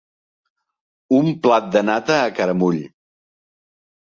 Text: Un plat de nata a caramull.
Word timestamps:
Un 1.17 1.29
plat 1.43 1.67
de 1.75 1.83
nata 1.91 2.17
a 2.23 2.33
caramull. 2.41 2.81